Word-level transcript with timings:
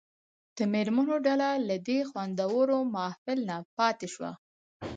د 0.55 0.57
مېرمنو 0.73 1.15
ډله 1.25 1.49
له 1.67 1.75
دې 1.87 1.99
خوندور 2.09 2.67
محفل 2.93 3.39
نه 3.49 3.57
پاتې 3.77 4.07
شوه. 4.13 4.31